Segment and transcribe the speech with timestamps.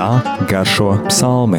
[0.00, 1.58] kā garšo psalmi.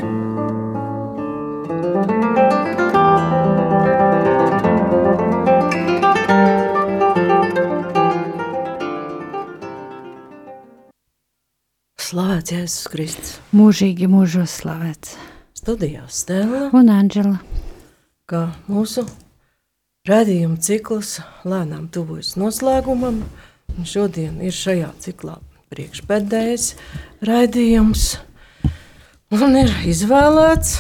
[12.02, 13.36] Slavēts Jēzus Kristus.
[13.54, 15.14] Mūžīgi mūžos slavēts.
[15.62, 17.38] Studijā Stela Un Anģela.
[18.26, 19.05] kā mūsu
[20.10, 23.21] redzējuma cikls lēnām tuvojas noslēgumam.
[23.78, 25.37] Un šodien ir šajā ciklā
[25.69, 26.73] priekšpēdējais
[27.21, 28.10] raidījums.
[29.32, 30.74] Un ir izvēlēts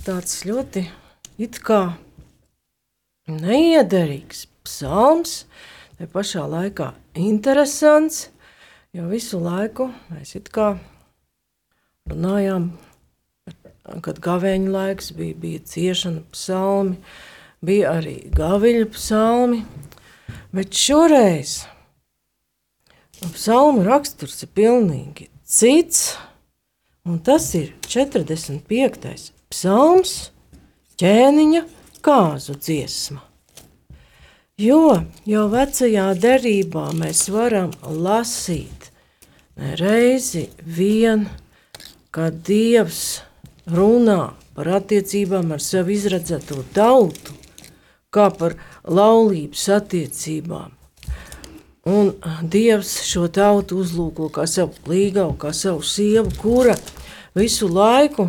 [0.00, 0.86] tāds ļoti
[1.44, 1.82] it kā
[3.28, 5.42] neiederīgs psalms,
[5.98, 6.86] te pašā laikā
[7.20, 8.30] interesants,
[8.96, 10.70] jo visu laiku mēs it kā
[12.08, 12.70] runājām
[14.04, 16.96] kad gaveņa laiks bija, bija ciešana psalmi,
[17.60, 19.60] bija arī gaviļa psalmi,
[20.56, 21.58] bet šoreiz
[23.34, 26.16] psalmu raksturs ir pilnīgi cits,
[27.08, 29.32] un tas ir 45.
[29.48, 30.14] psalms
[31.00, 31.64] ķēniņa
[32.04, 33.22] kāzu dziesma.
[34.58, 38.90] Jo jau vecajā derībā mēs varam lasīt
[39.80, 41.28] reizi vien,
[42.10, 43.20] kad Dievs
[43.70, 47.36] runā par attiecībām ar sevi izredzēto tautu,
[48.10, 50.77] kā par laulības attiecībām.
[51.88, 56.76] Un Dievs šo tautu uzlūko kā savu līgavu, kā savu sievu, kura
[57.38, 58.28] visu laiku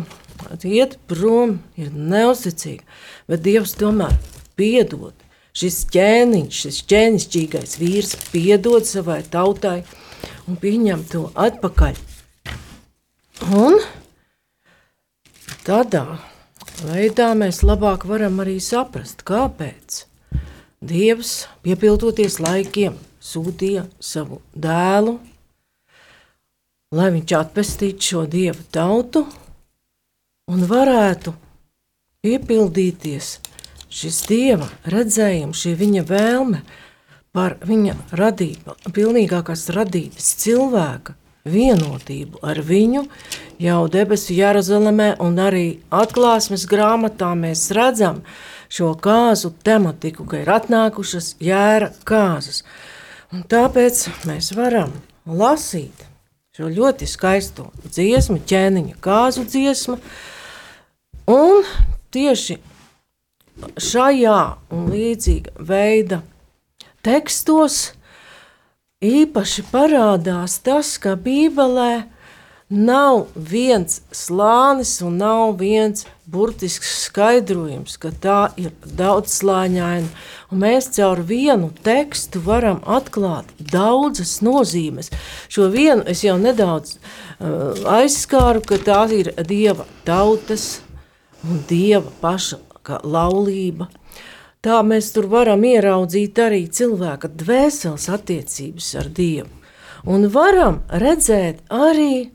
[0.64, 2.86] iet prom, ir neusticīga,
[3.28, 4.16] bet Dievs tomēr
[4.56, 5.12] piedod.
[5.56, 9.80] Šis ķēniņš, šis ķēnišķīgais vīrs piedod savai tautai
[10.48, 11.98] un pieņem to atpakaļ.
[13.50, 13.80] Un
[15.60, 16.16] Tādā
[16.86, 20.06] veidā mēs labāk varam arī saprast, kāpēc
[20.80, 25.18] Dievs, piepildoties laikiem, sūtīja savu dēlu,
[26.96, 29.24] lai viņš atpestītu šo dievu tautu
[30.50, 31.34] un varētu
[32.24, 33.36] piepildīties
[33.90, 36.62] šis dieva redzējums, šī viņa vēlme
[37.34, 41.14] par viņa radību, pilnīgākās radības cilvēka
[41.50, 43.04] vienotību ar viņu,
[43.62, 48.22] jau debesu Jeruzalemē un arī atklāsmes grāmatā mēs redzam
[48.70, 52.62] šo kāzu tematiku, ka ir atnākušas jēra kāzas.
[53.30, 54.90] Un tāpēc mēs varam
[55.26, 56.06] lasīt
[56.56, 60.00] šo ļoti skaisto dziesmu, ķēniņa kāzu dziesmu,
[61.30, 61.62] un
[62.10, 62.58] tieši
[63.78, 64.40] šajā
[64.74, 66.20] un līdzīga veida
[67.06, 67.92] tekstos
[69.04, 72.02] īpaši parādās tas, ka Bībelē
[72.70, 80.06] nav viens slānis un nav viens burtisks skaidrojums, ka tā ir daudzslāņaina.
[80.50, 85.10] Un mēs caur vienu tekstu varam atklāt daudzas nozīmes.
[85.50, 90.80] Šo vienu es jau nedaudz uh, aizskāru, ka tā ir dieva tautas
[91.42, 92.62] un dieva paša
[93.04, 93.90] laulība.
[94.60, 99.48] Tā mēs tur varam ieraudzīt arī cilvēka dvēseles attiecības ar Dievu.
[100.04, 102.28] Un varam redzēt arī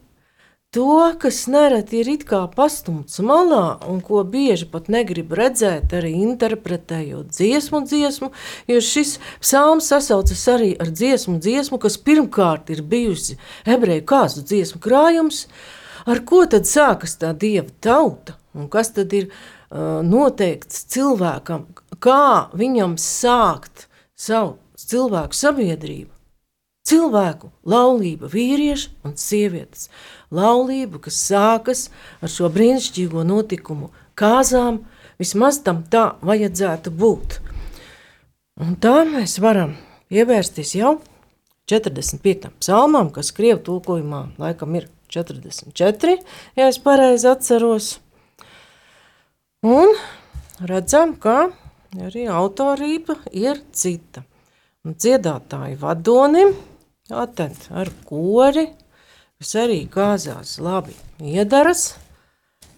[0.76, 6.12] to, kas nereti ir it kā pastumts malā, un ko bieži pat negrib redzēt, arī
[6.20, 8.32] interpretējot dziesmu, dziesmu,
[8.68, 14.82] jo šis psalms sasaucas arī ar dziesmu, dziesmu, kas pirmkārt ir bijusi ebreju kāzu dziesmu
[14.84, 15.46] krājums,
[16.04, 21.70] ar ko tad sākas tā dieva tauta, un kas tad ir uh, noteikts cilvēkam,
[22.04, 26.15] kā viņam sākt savu cilvēku sabiedrību.
[26.86, 29.88] Cilvēku laulība, vīrieši un sievietes.
[30.30, 31.88] Laulība, kas sākas
[32.22, 34.84] ar šo brīnišķīgo notikumu, kāzām,
[35.18, 37.40] vismaz tam tā vajadzētu būt.
[38.62, 39.74] Un tā mēs varam
[40.14, 41.00] pievērsties jau
[41.72, 42.52] 45.
[42.62, 46.20] psalmam, kas krievu tulkojumā laikam ir 44,
[46.56, 47.90] ja es pareizi atceros.
[49.66, 49.98] Un
[50.62, 51.50] redzam, ka
[51.98, 54.22] arī autorība ir cita.
[54.86, 56.54] Un dziedātāji vadonim,
[57.12, 58.68] atent ar kori,
[59.40, 61.96] kas arī gāzās labi iedaras,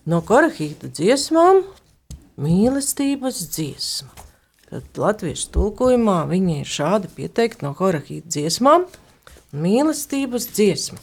[0.06, 1.64] no korahīta dziesmām
[2.42, 4.26] mīlestības dziesma.
[4.68, 8.88] Tad latviešu tulkojumā viņi ir šādi pieteikti no korahīta dziesmām
[9.56, 11.00] mīlestības dziesma.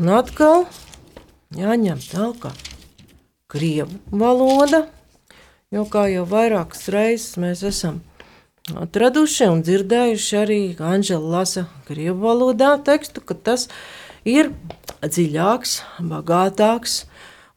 [0.00, 0.66] Un atkal
[1.54, 2.50] jāņem tālāk
[3.52, 4.86] krievu valoda,
[5.72, 8.02] Jo kā jau vairākas reizes mēs esam
[8.70, 13.66] atraduši un dzirdējuši arī Anģela lasa krievu valodā tekstu, ka tas
[14.28, 14.52] ir
[15.02, 17.02] dziļāks, bagātāks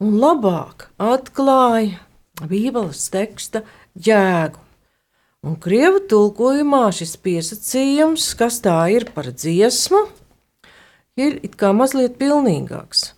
[0.01, 2.01] un labāk atklāja
[2.41, 3.61] Bībeles teksta
[3.95, 4.59] jēgu.
[5.45, 10.01] Un krievu tulkojumā šis piesacījums, kas tā ir par dziesmu,
[11.21, 13.11] ir it kā mazliet pilnīgāks.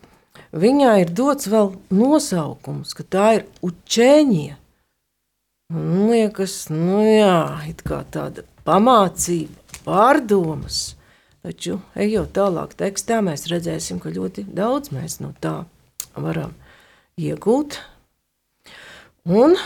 [0.51, 4.57] Viņā ir dots vēl nosaukums, ka tā ir učēņie.
[5.67, 10.95] Man liekas, nu jā, kā tāda pamācība, pārdomas.
[11.43, 15.57] Taču, ejot tālāk tekstā, mēs redzēsim, ka ļoti daudz mēs no tā
[16.15, 16.55] varam
[17.19, 17.81] iegūt.
[19.27, 19.59] Un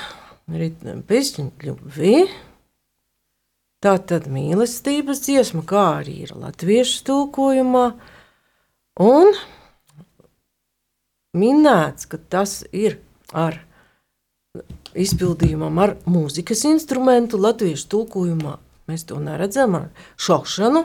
[1.05, 2.17] bezņemkļuvi.
[3.81, 7.87] Tā tad mīlestības dziesma, kā arī ir latviešu tulkojumā,
[9.05, 9.33] un
[11.37, 12.97] minēts, ka tas ir
[13.33, 13.61] ar
[14.97, 18.57] izpildījumam ar mūzikas instrumentu latviešu tulkojumā.
[18.91, 19.87] Mēs to neredzam ar
[20.19, 20.83] šaušanu.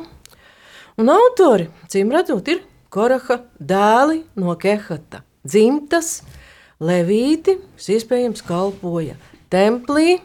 [1.00, 2.62] Un autori, cīm redzot, ir
[2.92, 6.20] Koraha dēli no Kehata, dzimtas,
[6.76, 9.16] Levīti, kas iespējams kalpoja
[9.52, 10.18] templī,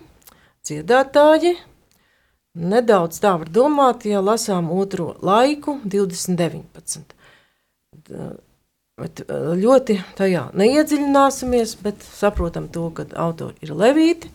[0.68, 1.56] dziedātāji.
[2.60, 7.16] Nedaudz tā var domāt, ja lasām otro laiku, 2019.
[9.02, 14.30] Bet ļoti tajā neiedziļināsimies, bet saprotam to, ka autori ir Levīti,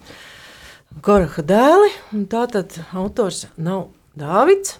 [1.06, 4.78] Koraha dēli, un tātad autors nav Dāvids.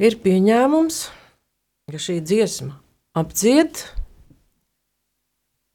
[0.00, 1.04] Ir pieņēmums,
[1.92, 2.80] ka šī dziesma
[3.14, 3.84] apdzied,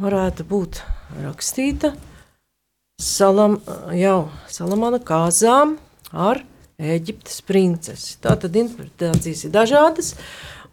[0.04, 0.82] varētu būt
[1.24, 1.94] rakstīta
[3.00, 3.62] salam,
[3.96, 5.78] jau Salamana kāzām
[6.12, 6.44] ar
[6.80, 8.18] Eģiptes princesi.
[8.24, 10.14] Tātad interpretācijas ir dažādas,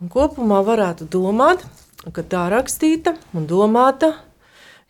[0.01, 4.13] un kopumā varētu domāt, ka tā rakstīta un domāta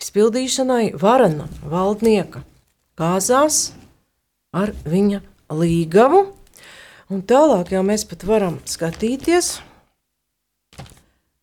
[0.03, 2.43] izpildīšanai varana valdnieka
[2.97, 3.73] kāzās
[4.57, 5.23] ar viņa
[5.53, 6.23] līgavu,
[7.13, 9.59] un tālāk jau mēs pat varam skatīties,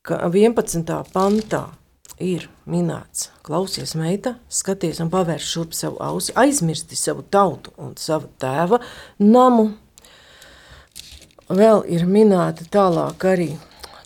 [0.04, 0.84] ka 11.
[1.14, 1.64] pantā
[2.20, 8.30] ir minēts, klausies, meita, skaties un pavērš šurp savu ausi, aizmirsti savu tautu un savu
[8.42, 8.82] tēva
[9.20, 9.72] namu.
[11.54, 13.50] Vēl ir minēta tālāk arī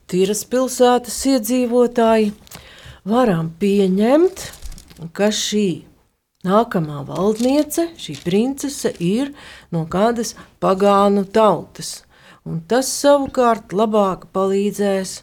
[0.08, 2.30] Tīras pilsētas iedzīvotāji.
[3.08, 4.44] Varam pieņemt,
[5.12, 5.84] ka šī
[6.48, 9.34] nākamā valdniece, šī princese, ir
[9.76, 10.32] no kādas
[10.64, 12.06] pagānu tautas.
[12.48, 15.18] Un tas savukārt labāk palīdzēs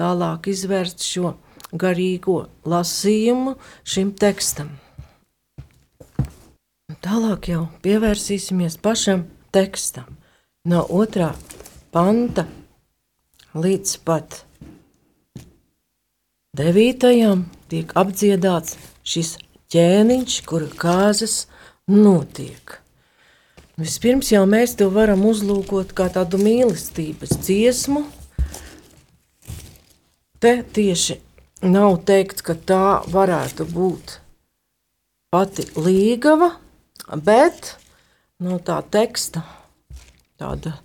[0.00, 1.34] tālāk izvērst šo
[1.76, 4.70] garīgo lasījumu šim tekstam.
[7.04, 10.16] Tālāk jau pievērsīsimies pašam tekstam.
[10.64, 11.34] No otrā
[11.92, 12.46] panta
[13.54, 14.42] līdz pat
[16.56, 18.76] devītajam tiek apdziedāts
[19.06, 19.36] šis
[19.70, 21.46] ķēniņš, kura kāzas
[21.90, 22.78] notiek.
[23.80, 28.04] Vispirms jau mēs to varam uzlūkot kā tādu mīlestības dziesmu.
[30.40, 31.16] Te tieši
[31.64, 34.18] nav teikts, ka tā varētu būt
[35.32, 36.52] pati līgava,
[37.14, 37.74] bet
[38.42, 39.44] no tā teksta,
[40.40, 40.76] tāda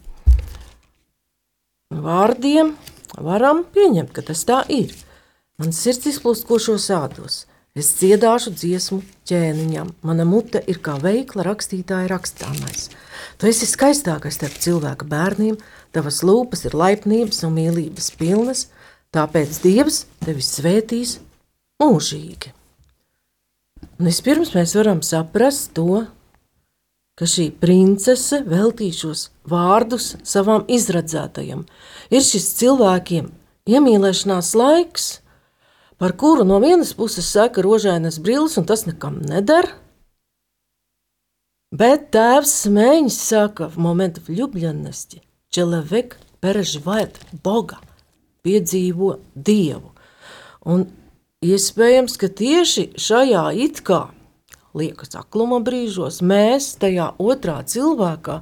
[1.92, 2.74] vārdiem,
[3.18, 4.94] varam pieņemt, ka tas tā ir.
[5.60, 7.46] Man sirds izplūst, ko šo sādos.
[7.76, 9.92] Es dziedāšu dziesmu ķēniņam.
[10.08, 12.90] Mana mute ir kā veikla rakstītāja rakstāmais.
[13.40, 15.58] Tu esi skaistākais starp cilvēku bērniem,
[15.92, 18.70] tavas lūpas ir laipnības un mīlības pilnas,
[19.16, 21.20] Tāpēc Dievs tevi svētīs
[21.80, 22.50] mūžīgi.
[23.96, 26.02] Un vispirms mēs varam saprast to,
[27.21, 31.67] ka šī princese veltīja šos vārdus savam izredzētajam.
[32.09, 33.29] Ir šis cilvēkiem
[33.69, 35.11] iemīlēšanās laiks,
[36.01, 39.69] par kuru no vienas puses saka rožainas brilles, un tas nekam neder.
[41.71, 47.79] Bet tēvs smēņas saka, в момент влюбленности человек переживает Бога
[48.43, 49.93] piedzīvo dievu.
[50.65, 50.89] Un
[51.45, 54.09] iespējams, ka tieši šajā it kā
[54.76, 58.40] liekas akluma brīžos, mēs tajā otrā cilvēkā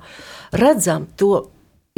[0.57, 1.47] redzam to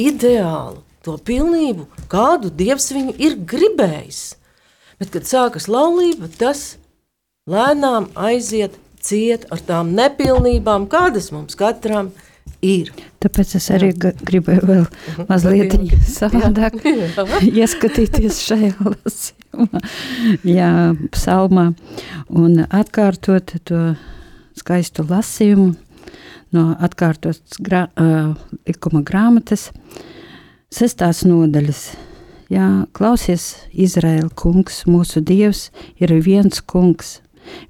[0.02, 4.24] ideālu, to pilnību, kādu dievs viņu ir gribējis.
[5.00, 6.78] Bet, kad sākas laulība, tas
[7.52, 12.12] lēnām aiziet ciet ar tām nepilnībām, kādas mums katram
[12.66, 12.92] ir.
[13.24, 14.12] Tāpēc es arī jā.
[14.26, 15.28] gribēju vēl mhm.
[15.30, 15.76] mazliet
[16.20, 16.78] savādāk
[17.62, 19.84] ieskatīties šajā lasījumā,
[20.48, 20.74] jā,
[21.16, 21.70] psalmā,
[22.30, 23.82] un atkārtot to
[24.58, 25.74] skaistu lasījumu
[26.56, 28.34] no atkārtotas grā, uh,
[28.68, 29.70] likuma grāmatas,
[30.72, 31.86] sestās nodaļas.
[32.54, 37.20] Jā, klausies, Izraēla kungs, mūsu dievs ir viens kungs,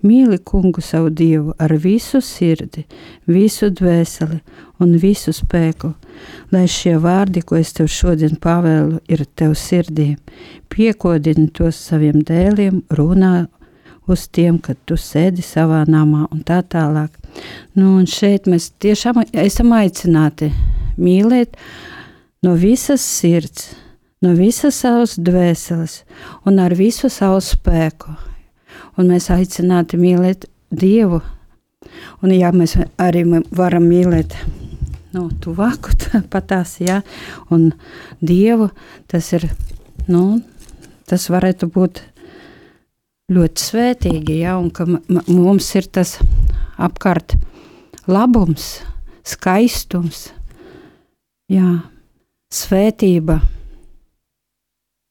[0.05, 2.85] Mīli kungu savu dievu ar visu sirdi,
[3.27, 4.39] visu dvēseli
[4.83, 5.91] un visu spēku,
[6.53, 10.13] lai šie vārdi, ko es tev šodien pavēlu, ir tev sirdī.
[10.71, 13.47] Piekodini tos saviem dēliem, runā
[14.07, 17.13] uz tiem, kad tu sēdi savā namā un tā tālāk.
[17.75, 20.51] Nu, un šeit mēs tiešām esam aicināti
[20.97, 21.57] mīlēt
[22.45, 23.73] no visas sirds,
[24.23, 26.01] no visas savas dvēseles
[26.45, 28.15] un ar visu savu spēku.
[28.95, 31.19] Un mēs aicināti mīlēt Dievu.
[32.23, 33.23] Un ja mēs arī
[33.55, 34.35] varam mīlēt
[35.15, 35.93] nu, tuvāku
[36.33, 37.01] patās, ja,
[37.53, 37.71] un
[38.21, 38.69] Dievu,
[39.11, 39.47] tas ir,
[40.11, 40.41] nu,
[41.09, 42.01] tas varētu būt
[43.33, 46.17] ļoti svētīgi, ja, un ka mums ir tas
[46.77, 47.33] apkārt
[48.05, 48.83] labums,
[49.25, 50.27] skaistums,
[51.49, 51.71] jā,
[52.53, 53.39] svētība.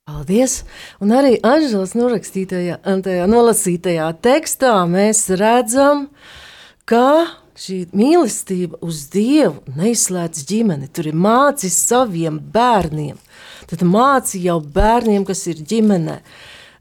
[0.04, 0.60] Paldies!
[1.02, 6.06] Un arī Anžels norakstītajā, tajā nolasītajā tekstā mēs redzam,
[6.86, 7.24] ka
[7.58, 10.90] šī mīlestība uz Dievu neizslēdz ģimeni.
[10.92, 13.18] Tur ir mācis saviem bērniem.
[13.70, 16.20] Tad māci jau bērniem, kas ir ģimenē,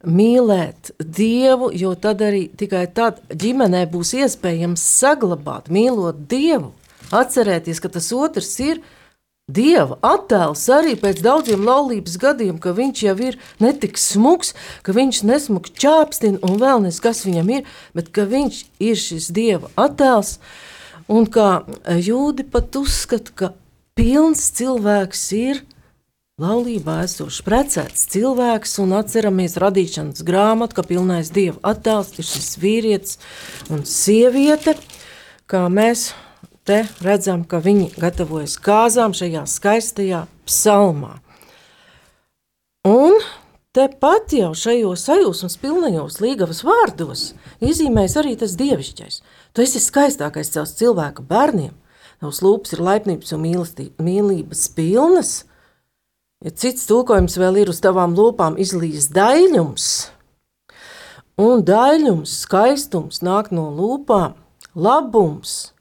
[0.04, 6.74] mīlēt Dievu, jo tad arī tikai tad ģimenē būs iespējams saglabāt, mīlot Dievu.
[7.14, 8.82] Atcerēties, ka tas otrs ir
[9.52, 14.54] Dieva attēls arī pēc daudziem laulības gadiem, ka viņš jau ir netik smuks,
[14.88, 19.28] ka viņš nesmuki čāpstina un vēl nes, kas viņam ir, bet ka viņš ir šis
[19.36, 20.38] Dieva attēls,
[21.12, 23.52] un kā jūdi pat uzskata, ka
[24.00, 25.60] pilns cilvēks ir
[26.42, 33.20] laulībā esošs precēts cilvēks, un atceramies radīšanas grāmatu, ka pilnais Dieva attēls ir šis vīrietis
[33.70, 34.74] un sieviete,
[35.46, 36.08] kā mēs
[36.66, 41.20] te redzam, ka viņi gatavojas kāzām šajā skaistajā psalmā.
[42.90, 43.22] Un
[43.78, 47.30] tepat jau šajos sajūsmas pilnajos līgavas vārdos
[47.62, 49.22] iezīmēs arī tas dievišķais.
[49.54, 51.78] Tu esi skaistākais savs cilvēka bērniem,
[52.26, 53.50] tavs lūpas ir laipnības un
[54.02, 55.44] mīlības pilnas,
[56.44, 59.88] ja cits tulkojums vēl ir uz tavām lūpām izlīs daļums,
[61.40, 64.36] un daļums, skaistums nāk no lūpām,
[64.76, 65.74] labums,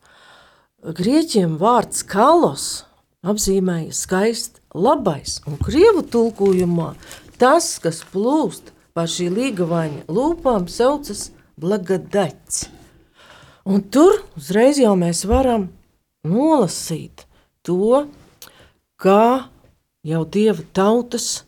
[0.82, 2.84] grieķiem vārds kalos
[3.22, 6.92] apzīmēja skaisti labais, un krievu tulkojumā
[7.38, 12.68] tas, kas plūst par šī līgavaņa lūpām, saucas blagadaķis.
[13.66, 15.68] Un tur uzreiz jau mēs varam
[16.26, 17.26] nolasīt
[17.62, 18.06] to,
[18.98, 19.51] kā
[20.02, 21.44] jau dieva tautas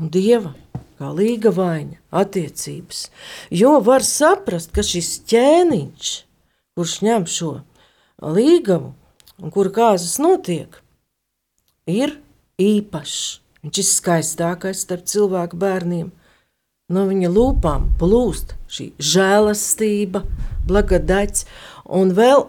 [0.00, 0.52] un dieva
[0.98, 3.08] kā līgavaņa attiecības.
[3.50, 6.10] Jo var saprast, ka šis ķēniņš,
[6.76, 7.54] kurš ņem šo
[8.22, 8.92] līgavu,
[9.40, 10.76] un kura kāzas notiek,
[11.90, 12.18] ir
[12.60, 13.40] īpašs.
[13.64, 16.10] Viņš ir skaistākais starp cilvēku bērniem.
[16.92, 20.20] No viņa lūpām plūst šī žēlastība,
[20.68, 21.46] blagadaļs,
[21.88, 22.44] un vēl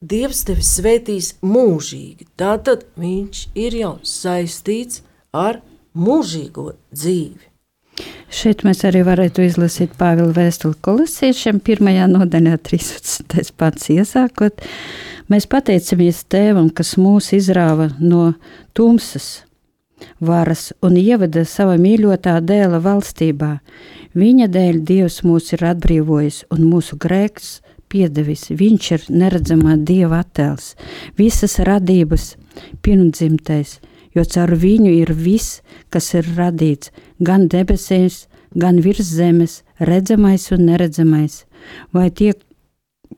[0.00, 2.24] Dievs tevi svētīs mūžīgi.
[2.40, 5.02] Tātad viņš ir jau saistīts
[5.36, 5.58] ar
[5.92, 7.44] mūžīgo dzīvi.
[8.32, 13.52] Šeit mēs arī varētu izlasīt Pāvila vēstuli kolosiešiem, pirmajā nodaļā 13.
[13.60, 14.64] pats iesākot.
[15.28, 18.30] Mēs pateicamies Tēvam, kas mūs izrāva no
[18.72, 19.42] tumsas
[20.16, 23.58] varas un ievada savā mīļotā dēla valstībā.
[24.16, 27.58] Viņa dēļ Dievs mūs ir atbrīvojis un mūsu grēks
[27.90, 28.48] piedevis.
[28.54, 30.74] Viņš ir neredzamā Dieva attēls,
[31.18, 32.34] visas radības
[32.84, 33.78] pirmdzimtais,
[34.14, 40.66] jo caur viņu ir viss, kas ir radīts, gan debesīs, gan virs zemes, redzamais un
[40.70, 41.44] neredzamais,
[41.94, 42.32] vai tie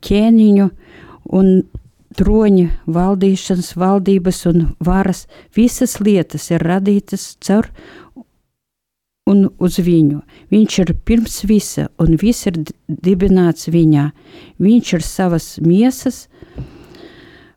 [0.02, 0.68] ķēniņu
[1.32, 1.54] un
[2.18, 5.26] troņa, valdīšanas, valdības un varas,
[5.56, 7.70] visas lietas ir radītas caur
[9.28, 10.22] un uz viņu.
[10.52, 14.10] Viņš ir pirms visa, un viss ir dibināts viņā.
[14.62, 16.26] Viņš ir savas miesas,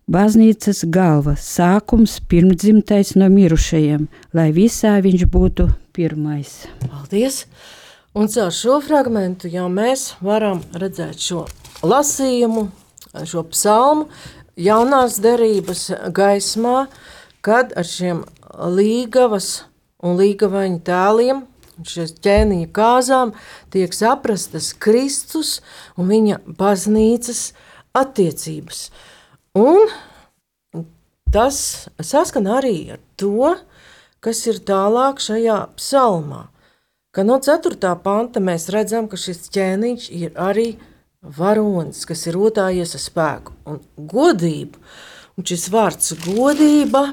[0.05, 4.07] baznīcas galva, sākums, pirmdzimtais no mirušajiem,
[4.37, 6.65] lai visā viņš būtu pirmais.
[6.85, 7.45] Paldies!
[8.15, 11.41] Un caur šo fragment jau mēs varam redzēt šo
[11.83, 12.69] lasījumu,
[13.27, 14.05] šo psalmu,
[14.55, 16.85] jaunās derības gaismā,
[17.43, 18.23] kad ar šiem
[18.55, 19.65] līgavas
[19.99, 21.43] un līgavaņu tēliem,
[21.83, 23.33] šīs ķēniņa kāzām,
[23.73, 25.59] tiek saprastas Kristus
[25.99, 27.49] un viņa baznīcas
[27.95, 28.89] attiecības.
[29.55, 29.87] Un
[31.31, 31.57] tas
[31.99, 33.55] saskan arī ar to,
[34.23, 36.47] kas ir tālāk šajā psalmā.
[37.15, 37.79] Ka no 4.
[38.03, 40.73] panta mēs redzam, ka šis ķēniņš ir arī
[41.23, 44.81] varonis, kas ir rotājies ar spēku un godību.
[45.35, 47.09] Un šis vārds godība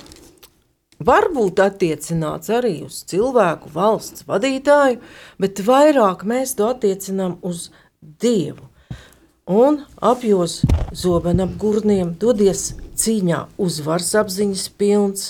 [0.98, 5.00] var būt attiecināts arī uz cilvēku valsts vadītāju,
[5.38, 7.70] bet vairāk mēs to attiecinām uz
[8.02, 8.66] Dievu.
[9.46, 10.60] Un apjos
[10.94, 15.24] zobenam gurniem dodies cīņā uzvaras apziņas pilns,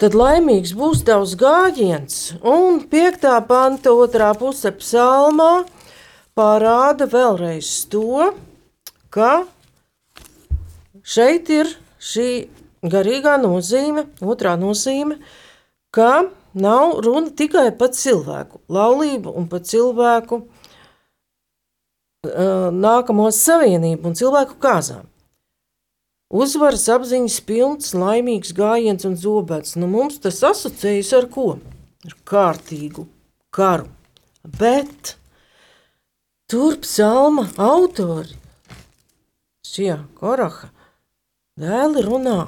[0.00, 2.32] tad laimīgs būs tavs gājiens.
[2.42, 5.52] Un piektā panta otrā puse psalmā–
[6.40, 8.30] parāda vēlreiz to,
[9.12, 9.44] ka
[11.02, 12.30] šeit ir šī
[12.82, 15.18] garīgā nozīme, otrā nozīme,
[15.92, 20.42] ka nav runa tikai par cilvēku laulību un par cilvēku
[22.24, 25.06] nākamo savienību un cilvēku kāzām.
[26.30, 29.74] Uzvaras apziņas pilns, laimīgs gājiens un zobēts.
[29.74, 31.56] Nu, mums tas asociējas ar ko?
[32.06, 33.08] Ar kārtīgu
[33.50, 33.88] karu.
[34.44, 35.16] Bet
[36.48, 38.36] tur psalma autori,
[39.66, 40.70] šie koraha,
[41.58, 42.44] dēli runā,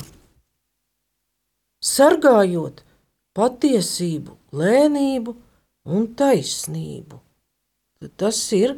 [1.83, 2.83] sargājot
[3.37, 5.35] patiesību, lēnību
[5.93, 7.19] un taisnību.
[8.03, 8.77] Tad tas ir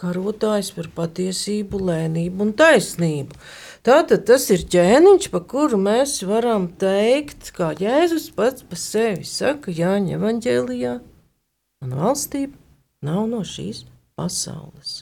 [0.00, 3.36] karotājs par patiesību, lēnību un taisnību.
[3.86, 9.74] Tātad tas ir ķēniņš, pa kuru mēs varam teikt, kā Jēzus pats par sevi saka
[9.74, 10.96] Jāņa evaņģēlijā,
[11.84, 12.56] un valstība
[13.04, 13.84] nav no šīs
[14.16, 15.00] pasaules.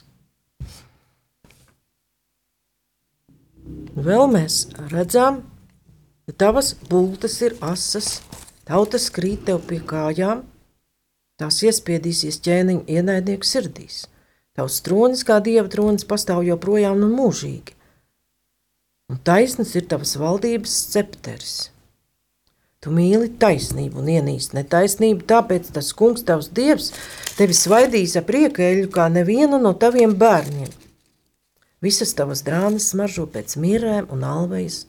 [3.99, 5.43] Vēl mēs redzam,
[6.35, 8.19] tavas bultas ir asas,
[8.67, 10.43] tautas krīt tev pie kājām,
[11.39, 14.05] tās iespiedīsies ķēniņa ienaidnieku sirdīs.
[14.57, 17.79] Tavs tronis, kā dieva tronis, pastāv joprojām un mūžīgi
[19.09, 21.55] un taisnas ir tavas valdības scepteris.
[22.79, 26.93] Tu mīli taisnību un ienīsti netaisnību, tāpēc tas kungs, tavs dievs,
[27.35, 30.69] tevi svaidīs ar priekēļu kā nevienu no taviem bērniem.
[31.83, 34.85] Visas tavas drānas smaržo pēc mirēm un alvejas,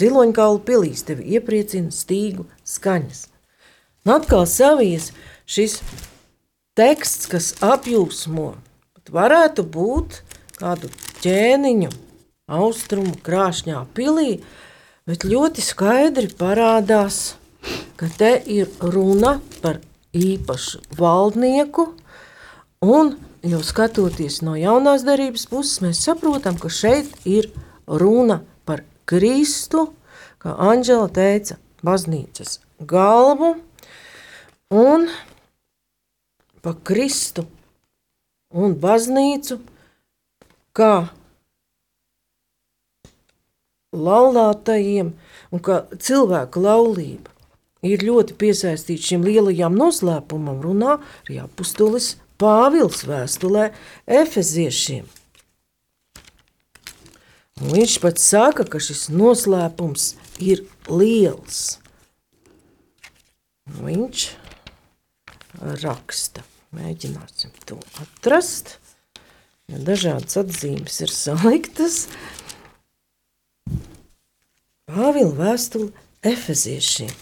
[0.00, 3.26] ziloņkaulu pilīs tevi iepriecina stīgu skaņas.
[4.06, 5.10] Un atkal savies
[5.50, 5.80] šis
[6.78, 8.54] teksts, kas apjūsmo,
[9.10, 10.20] varētu būt
[10.58, 10.90] kādu
[11.24, 11.90] ķēniņu
[12.50, 14.40] austrumu krāšņā pilī,
[15.08, 17.36] bet ļoti skaidri parādās,
[17.98, 19.80] ka te ir runa par
[20.16, 21.90] īpašu valdnieku,
[22.82, 23.14] un
[23.46, 27.50] jau skatoties no jaunās darības puses, mēs saprotam, ka šeit ir
[27.86, 28.40] runa
[29.10, 29.88] Kristu,
[30.42, 33.54] kā Anģela teica, baznīcas galvu,
[34.70, 35.08] un
[36.62, 37.46] pa Kristu
[38.54, 39.58] un baznīcu,
[40.76, 40.94] kā
[43.90, 45.12] laulātajiem
[45.50, 47.34] un ka cilvēka laulība
[47.86, 53.66] ir ļoti piesaistīta šim lielajam noslēpumam, runā arī apustulis Pāvils vēstulē
[54.08, 55.04] Efeziešiem.
[57.60, 61.78] Un viņš pats saka, ka šis noslēpums ir liels.
[63.80, 64.26] Viņš
[65.84, 66.44] raksta.
[66.74, 68.76] Mēģināsim to atrast.
[69.70, 72.04] Ja dažādas atzīmes ir saliktas,
[74.90, 75.92] Pāvila vēstule
[76.26, 77.12] Efeziešiem.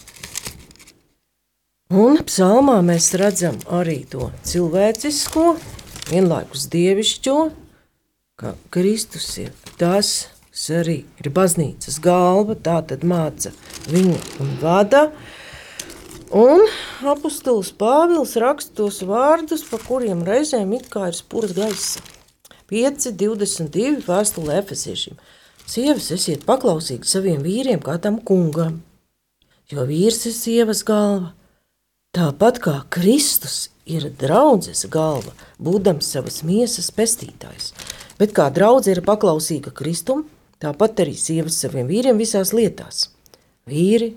[1.92, 5.44] Un psalmā mēs redzam arī to cilvēcisko,
[6.09, 7.37] vienlaikus dievišķo,
[8.40, 10.28] ka Kristus ir tas,
[10.74, 13.52] arī ir baznīcas galva, tā tad māca
[13.88, 15.08] viņu un vada.
[16.28, 16.60] Un
[17.08, 22.02] apustulis Pāvils raksta tos vārdus, pa kuriem reizēm it kā ir spurs gaisa.
[22.68, 25.16] 5, 22 vēstule Efeziešiem.
[25.68, 28.82] Sievas, esiet paklausīgi saviem vīriem, kā tam kungam,
[29.72, 31.34] jo vīrs ir sievas galva.
[32.16, 37.74] Tāpat kā Kristus ir draudzes galva, būdams savas miesas pestītājs,
[38.18, 40.26] bet kā draudzene ir paklausīga Kristum,
[40.62, 43.09] tāpat arī sievas saviem vīriem visās lietās.
[43.68, 44.14] Vīri,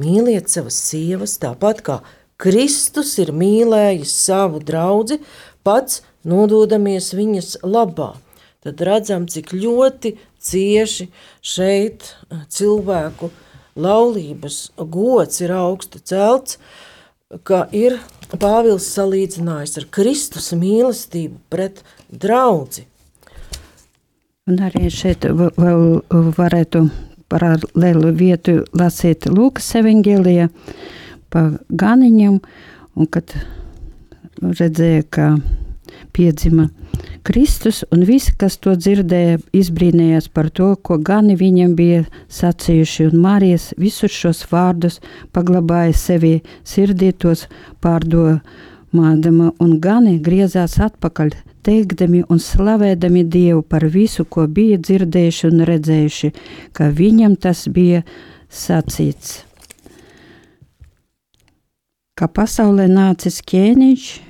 [0.00, 2.00] mīliet savas sievas, tāpat kā
[2.40, 5.20] Kristus ir mīlējis savu draugu,
[5.64, 8.14] pats nododamies viņas labā.
[8.64, 11.08] Tad redzam, cik ļoti cieši
[11.44, 13.30] šeit eh, cilvēku
[13.76, 16.58] laulības gods ir augstu celts,
[17.44, 17.98] ka ir
[18.34, 22.86] Pāvils salīdzinājis ar Kristus mīlestību pret draudzi.
[24.44, 26.02] Un arī šeit vēl
[26.36, 26.80] varētu
[27.32, 30.50] paralēlu vietu lasīt Lūkas evangelijā
[31.32, 32.34] pa ganiņam,
[32.92, 33.32] un kad
[34.44, 35.30] redzēja, ka
[36.12, 36.66] piedzima
[37.24, 43.24] Kristus, un visi, kas to dzirdēja, izbrīnījās par to, ko gani viņam bija sacījuši, un
[43.24, 45.00] Marijas visus šos vārdus
[45.32, 46.34] paglabāja sevi
[46.68, 47.48] sirdī tos
[48.94, 55.64] pārdomādama, un gani griezās atpakaļ, teikdami un slavēdami Dievu par visu, ko bija dzirdējuši un
[55.64, 56.32] redzējuši,
[56.72, 58.04] ka viņam tas bija
[58.48, 59.44] sacīts.
[62.14, 64.20] Kā pasaulē nācis ķēniņš,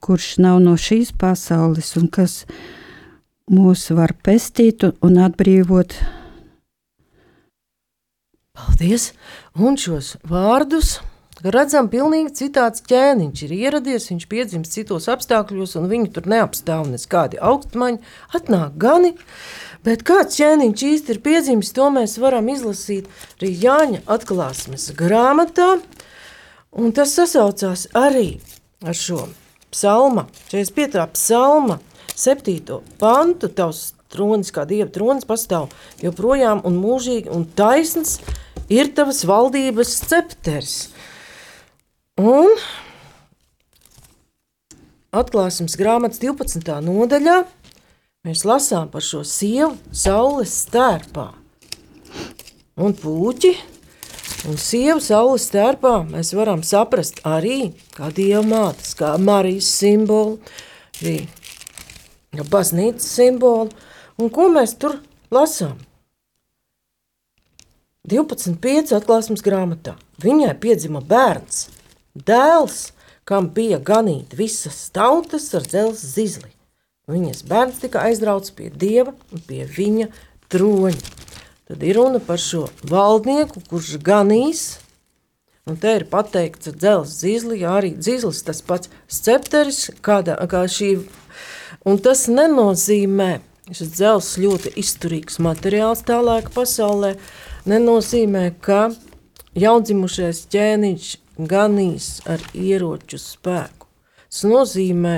[0.00, 2.44] kurš nav no šīs pasaules un kas
[3.50, 5.96] mūs var pestīt un atbrīvot.
[8.54, 9.12] Paldies!
[9.58, 11.00] Un šos vārdus
[11.52, 17.42] redzam, pilnīgi citāds ķēniņš ir ieradies, viņš piedzimst citos apstākļos, un viņu tur neapstāv nekādi
[17.42, 18.00] augstmaņi,
[18.38, 19.12] atnāk gani.
[19.84, 25.74] Bet kāds ķēniņš īsti ir piedzimis, to mēs varam izlasīt arī Jāņa atklāsmes grāmatā,
[26.74, 28.40] Un tas sasaucās arī
[28.82, 29.28] ar šo
[29.70, 31.04] psalma, 45.
[31.14, 31.76] psalma,
[32.18, 32.80] 7.
[32.98, 35.70] pantu, tavs tronis, kā dieva tronis pastāv
[36.02, 38.18] joprojām un mūžīgi, un taisns
[38.66, 40.74] ir tavas valdības scepters.
[42.14, 42.46] Un
[45.10, 46.62] atklāsmes grāmatas 12.
[46.86, 47.40] nodaļā
[48.22, 51.32] mēs lasām par šo sievu saules stērpā.
[52.78, 53.50] Un puķi
[54.46, 60.38] un sievu saules stērpā mēs varam saprast arī kā dievmātes, kā Marijas simbolu,
[61.02, 61.18] arī
[62.46, 63.74] baznīcas simbolu.
[64.22, 65.00] Un ko mēs tur
[65.34, 65.80] lasām?
[68.06, 68.94] 12.5.
[68.94, 69.98] atklāsmes grāmatā.
[70.22, 71.73] Viņai piedzima bērns,
[72.14, 72.92] dēls,
[73.24, 76.50] kam bija ganīt visas tautas ar dzelzs zizli.
[77.10, 80.08] Viņas bērns tika aizrauts pie dieva un pie viņa
[80.52, 81.22] troņa.
[81.68, 84.62] Tad ir runa par šo valdnieku, kurš ganīs,
[85.68, 90.90] un te ir pateikts dzelzs zizli, arī zizlis tas pats scepteris, kāda, kā šī,
[91.88, 93.38] un tas nenozīmē,
[93.72, 97.14] šis dzelzs ļoti izturīgs materiāls tā laika pasaulē,
[97.68, 98.90] nenozīmē, ka
[99.56, 103.88] jaundzimušais ķēniņš ganīs ar ieroču spēku.
[104.28, 105.16] Tas nozīmē,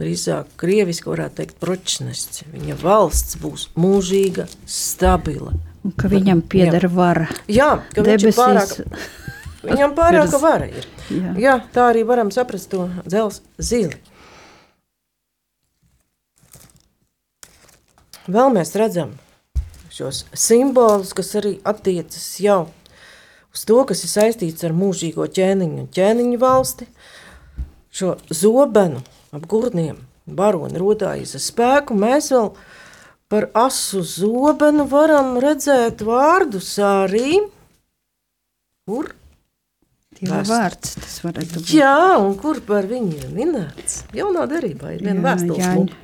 [0.00, 2.44] drīzāk krieviski varētu teikt, pročnests.
[2.52, 5.54] Viņa valsts būs mūžīga, stabila.
[5.84, 7.28] Un ka viņam pieder vara.
[7.48, 8.74] Jā, ka viņš ir pārāk,
[9.64, 10.88] viņam pārāk Virs- vara ir.
[11.12, 11.34] Jā.
[11.40, 13.96] Jā, tā arī varam saprast to dzels zili.
[18.24, 19.18] Vēl mēs redzam
[19.92, 22.83] šos simbolus, kas arī attiecas jau uz
[23.62, 26.88] to, kas ir saistīts ar mūžīgo ķēniņu un ķēniņu valsti.
[27.94, 28.98] Šo zobenu
[29.30, 31.94] ap gurniem baroni rodājas ar spēku.
[31.94, 32.48] Mēs vēl
[33.30, 37.38] par asu zobenu varam redzēt vārdus arī.
[38.88, 39.14] Kur?
[40.24, 41.70] Vēst- vārds tas varētu būt.
[41.74, 44.02] Jā, un kur par viņu ir minēts?
[44.14, 45.96] Jaunā darbā ir viena lupa.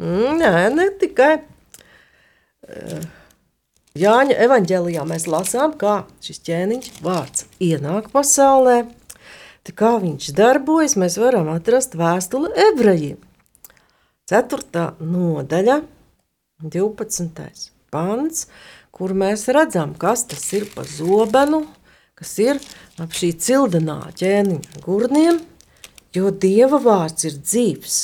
[0.00, 1.32] Mm, Nē, ne tikai.
[2.68, 3.00] eh,
[3.92, 8.86] Jāņa evanģēlijā mēs lasām, kā šis ķēniņš vārds ienāk pasaulē.
[9.68, 13.18] Tā kā viņš darbojas, mēs varam atrast vēstuli ebrejiem.
[14.32, 14.86] 4.
[15.04, 15.76] nodaļa,
[16.64, 17.66] 12.
[17.92, 18.46] pants,
[18.96, 21.66] kur mēs redzam, kas tas ir pa zobenu,
[22.16, 22.62] kas ir
[22.96, 25.42] ap šī cildenā ķēniņa gurniem,
[26.16, 27.98] jo Dieva vārds ir dzīvs,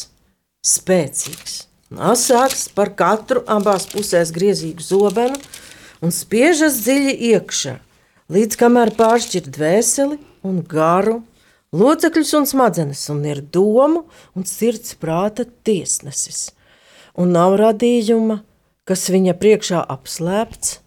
[0.69, 1.57] spēcīgs,
[1.97, 5.41] asāks par katru abās pusēs griezīgu zobenu
[6.05, 7.75] un spiežas dziļi iekšā,
[8.33, 11.21] līdz kamēr pāršķir dvēseli un garu,
[11.75, 14.05] locekļus un smadzenes, un ir domu
[14.37, 16.51] un sirds prāta tiesnesis.
[17.19, 18.43] Un nav radījuma,
[18.89, 20.79] kas viņa priekšā apslēpts,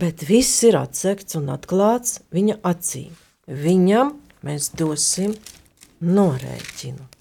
[0.00, 3.14] bet viss ir atsekts un atklāts viņa acīm.
[3.50, 4.14] Viņam
[4.46, 5.34] mēs dosim
[6.00, 7.19] norēķinu.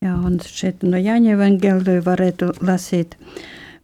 [0.00, 3.18] Jā, un šeit no Jāņa evangelija varētu lasīt.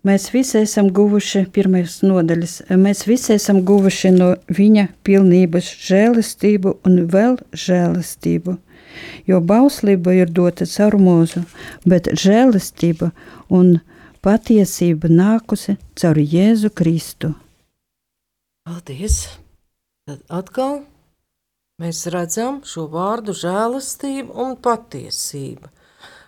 [0.09, 6.97] Mēs visi esam guvuši pirmais nodaļas, mēs visi esam guvuši no viņa pilnības žēlastību un
[7.13, 8.57] vēl žēlastību.
[9.29, 11.45] Jo bauslība ir dota caur mūzu,
[11.85, 13.11] bet žēlastība
[13.53, 13.77] un
[14.25, 17.35] patiesība nākusi caur Jēzu Kristu.
[18.65, 19.21] Paldies!
[20.09, 20.79] Tad atkal
[21.83, 25.76] mēs redzam šo vārdu žēlastība un patiesība.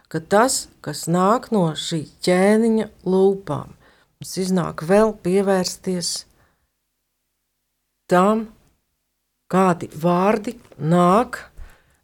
[0.09, 6.13] Ka tas, kas nāk no šī ķēniņa lūpām, mums iznāk vēl pievērsties
[8.09, 8.47] tam,
[9.53, 11.43] kādi vārdi nāk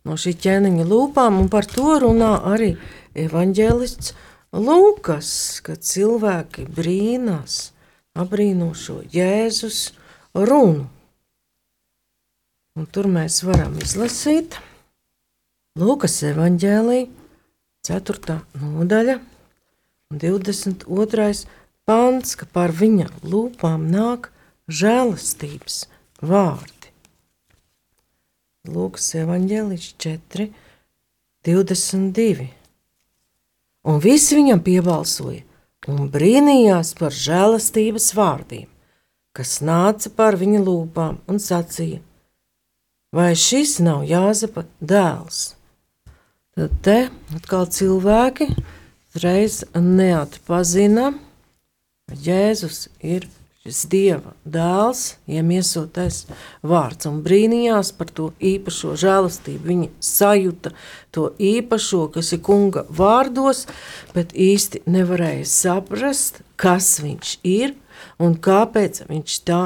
[0.05, 2.75] no šī ķēniņa lūpām, un par to runā arī
[3.17, 4.15] evanģēlists
[4.55, 5.29] Lūkas,
[5.67, 7.73] kad cilvēki brīnās,
[8.15, 9.89] abrīno šo Jēzus
[10.31, 10.85] runu.
[12.79, 14.61] Un tur mēs varam izlasīt
[15.75, 17.24] Lūkas evanģēlīju,
[17.85, 18.39] 4.
[18.63, 19.19] nodaļa,
[20.09, 21.45] un 22.
[21.85, 24.31] pants, ka par viņa lūpām nāk
[24.73, 25.83] žēlastības
[26.25, 26.93] vārdi.
[28.73, 30.47] Lūkas evanģēlīts 4,
[31.45, 32.47] 22.
[33.85, 35.43] Un visi viņam piebalsoja
[35.93, 38.71] un brīnījās par žēlastības vārdiem,
[39.37, 42.01] kas nāca par viņa lūpām un sacīja,
[43.13, 45.51] vai šis nav Jāzepa dēls?
[46.55, 46.99] Tad te
[47.35, 48.47] atkal cilvēki
[49.19, 51.09] reiz neatpazina,
[52.07, 53.27] ka Jēzus ir
[53.65, 56.21] šis dieva dēls, iemiesotais
[56.63, 59.65] vārds, un brīnījās par to īpašo žēlastību.
[59.71, 60.75] Viņa sajūta
[61.17, 63.65] to īpašo, kas ir kunga vārdos,
[64.15, 67.75] bet īsti nevarēja saprast, kas viņš ir
[68.23, 69.63] un kāpēc viņš tā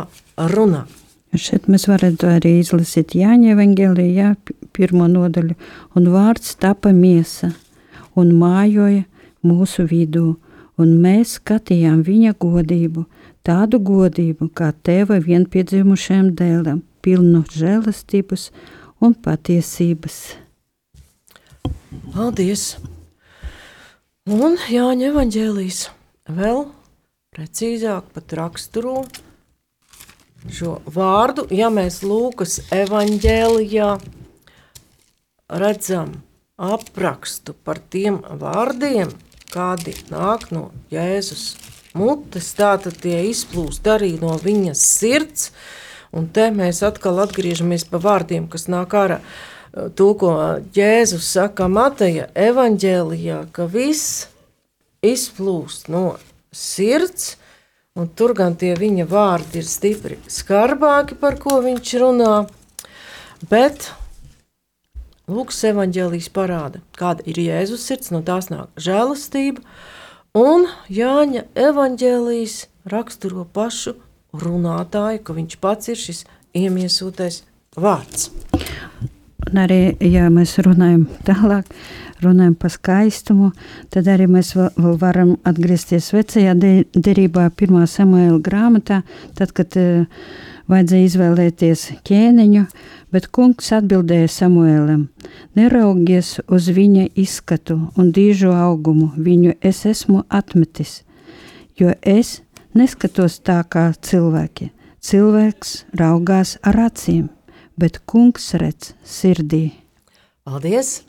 [0.55, 0.87] runā.
[1.37, 4.31] Šeit mēs varētu arī izlasīt Jāņa Evangelijā,
[4.77, 5.57] pirmo nodaļu,
[5.97, 7.53] un vārds tapa miesa
[8.19, 9.05] un mājoja
[9.47, 10.35] mūsu vidū,
[10.79, 13.05] un mēs skatījām viņa godību,
[13.47, 18.51] tādu godību, kā teva vienpiedzimušajam dēlam, pilnu žēlastības
[19.01, 20.19] un patiesības.
[22.13, 22.75] Paldies!
[24.29, 25.87] Un Jāņa Evangelijas
[26.29, 26.67] vēl
[27.33, 29.07] precīzāk pat raksturo
[30.53, 33.89] šo vārdu, ja mēs Lūkas evaņģēlijā
[35.49, 36.23] redzam
[36.59, 39.11] aprakstu par tiem vārdiem,
[39.53, 41.57] kādi nāk no Jēzus
[41.97, 45.51] mutes, tātad tie izplūst arī no viņas sirds,
[46.13, 49.21] un te mēs atkal atgriežamies pa vārdiem, kas nāk ārā.
[49.73, 50.33] To, ko
[50.75, 54.27] Jēzus saka Mateja evaņģēlijā, ka viss
[55.05, 56.17] izplūst no
[56.53, 57.37] sirds,
[57.99, 62.35] Un tur gan tie viņa vārdi ir stipri skarbāki, par ko viņš runā.
[63.51, 63.89] Bet
[65.29, 69.61] Lūks evanģēlijas parāda, kāda ir Jēzus sirds, no tās nāk žēlastība,
[70.33, 73.99] un Jāņa evanģēlijas raksturo pašu
[74.33, 76.25] runātāju, ka viņš pats ir šis
[76.57, 77.43] iemiesotais
[77.77, 78.31] vārds.
[79.49, 81.69] Un arī, ja mēs runājam tālāk,
[82.25, 83.53] runājam par skaistumu,
[83.93, 89.03] tad arī mēs vēl varam atgriezties vecajā derībā, pirmā samuēla grāmatā,
[89.37, 90.25] tad, kad uh,
[90.69, 92.65] vajadzēja izvēlēties ķēniņu,
[93.13, 95.07] bet kungs atbildēja Samuēlam:
[95.59, 101.03] Neraugies uz viņa izskatu un dīžu augumu, viņu es esmu atmetis,
[101.79, 102.41] jo es
[102.77, 104.71] neskatos tā kā cilvēki.
[104.99, 107.29] Cilvēks raugās ar acīm,
[107.79, 109.71] bet kungs redz sirdī.
[110.45, 111.03] Paldies!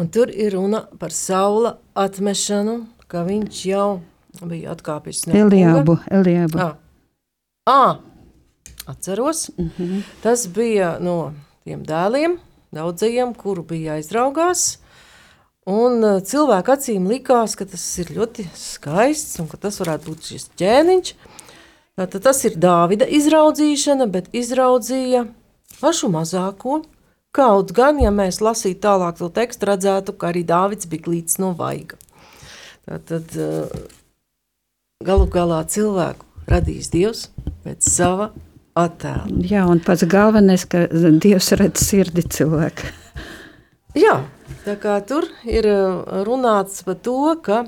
[0.00, 4.00] Un tur ir runa par saula atmešanu, ka viņš jau
[4.48, 5.98] bija atkāpis no Eliabu.
[6.10, 6.58] Eliabu.
[6.58, 6.70] À.
[7.68, 7.98] À,
[8.86, 9.50] atceros.
[9.56, 10.02] Mm -hmm.
[10.22, 11.32] Tas bija no
[11.64, 12.38] tiem dēliem,
[12.72, 14.78] daudzajiem, kuru bija aizraugās.
[15.66, 20.22] Un uh, cilvēku acīm likās, ka tas ir ļoti skaists un ka tas varētu būt
[20.22, 21.14] šis ķēniņš.
[21.96, 25.26] Tātad tas ir Dāvida izraudzīšana, bet izraudzīja
[25.80, 26.82] pašu mazāko,
[27.32, 31.54] Kaut gan, ja mēs lasītu tālāk to tekstu, redzētu, ka arī Dāvids bija glīts no
[31.56, 31.96] vaiga.
[32.84, 33.72] Tad eh,
[35.00, 37.30] galu galā cilvēku radīs Dievs
[37.64, 38.28] pēc sava
[38.78, 39.28] attēla.
[39.48, 42.90] Jā, un pats galvenais, ka Dievs redz sirdi cilvēku.
[43.98, 44.22] Jā,
[44.64, 47.64] tā kā tur ir eh, runāts par to, ka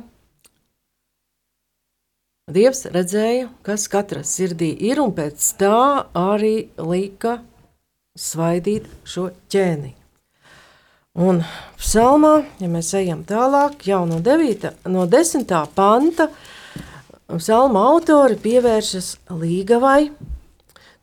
[2.55, 5.77] Dievs redzēja, kas katra sirdī ir, un pēc tā
[6.12, 7.38] arī lika
[8.21, 10.01] svaidīt šo ķēniņu.
[11.25, 11.40] Un
[11.79, 15.53] psalmā, ja mēs ejam tālāk, jau no, 9, no 10.
[15.77, 16.27] panta,
[17.31, 20.11] psalma autori pievēršas līgavai,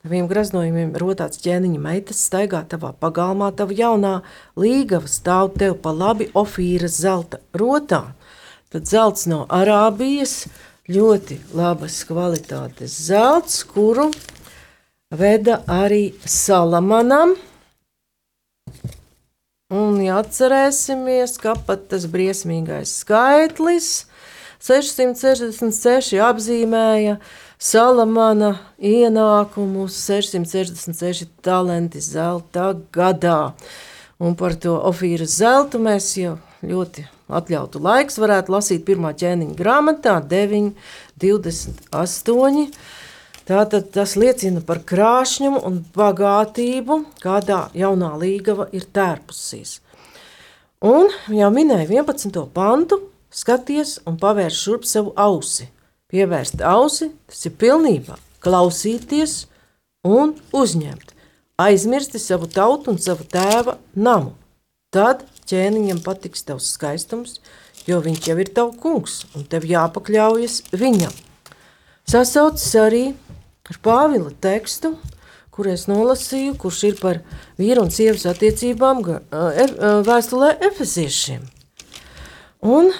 [0.01, 4.13] taviem graznojumiem rotāts ķēniņa meitas staigā tavā pagalmā, tava jaunā
[4.57, 8.01] līgava stāv tev pa labi ofīras zelta rotā,
[8.73, 10.47] tad zelts no Arābijas,
[10.89, 14.09] ļoti labas kvalitātes zelts, kuru
[15.13, 17.37] veda arī Salamanam.
[19.71, 23.91] Un, atcerēsimies, ka pat tas briesmīgais skaitlis
[24.61, 27.17] 666 apzīmēja
[27.61, 33.53] Salamana ienākumus 666 talenti zelta gadā.
[34.21, 40.19] Un par to ofīras zeltu mēs jau ļoti atļautu laiks varētu lasīt pirmā ķēniņa grāmatā
[40.29, 40.73] 9,
[41.21, 42.65] 28.
[43.49, 49.79] Tātad tas liecina par krāšņumu un bagātību, kādā jaunā līgava ir tērpusies.
[50.85, 52.45] Un jau minēja 11.
[52.53, 55.69] pantu, skaties un pavērš šurp savu ausi.
[56.11, 59.45] Pievērst ausi, tas ir pilnībā klausīties
[60.03, 61.13] un uzņemt.
[61.61, 64.33] Aizmirsti savu tautu un savu tēva namu.
[64.91, 67.37] Tad ķēniņam patiks tavs skaistums,
[67.87, 71.13] jo viņš jau ir tavs kungs un tev jāpakļaujas viņam.
[72.09, 73.03] Sasaucis arī
[73.69, 74.95] ar Pāvila tekstu,
[75.53, 77.21] kur es nolasīju, kurš ir par
[77.61, 79.03] vīru un sievas attiecībām
[80.07, 81.45] vēstulē efeziešiem.
[82.67, 82.91] Un